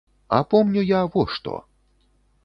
[0.35, 1.59] А помню я во што.